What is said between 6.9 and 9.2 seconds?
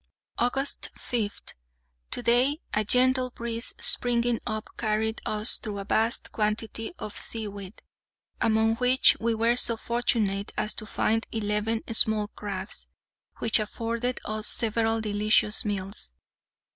of seaweed, among which